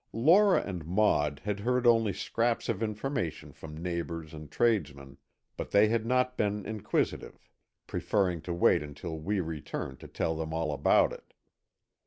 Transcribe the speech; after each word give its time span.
Lora 0.13 0.63
and 0.63 0.83
Maud 0.83 1.41
had 1.45 1.59
heard 1.59 1.85
only 1.85 2.11
scraps 2.11 2.67
of 2.69 2.81
information 2.81 3.51
from 3.51 3.77
neighbours 3.77 4.33
and 4.33 4.49
tradesmen, 4.49 5.17
but 5.57 5.69
they 5.69 5.89
had 5.89 6.07
not 6.07 6.35
been 6.37 6.65
inquisitive, 6.65 7.47
preferring 7.85 8.41
to 8.41 8.51
wait 8.55 8.81
until 8.81 9.19
we 9.19 9.39
returned 9.41 9.99
to 9.99 10.07
tell 10.07 10.35
them 10.35 10.55
all 10.55 10.71
about 10.73 11.13
it. 11.13 11.35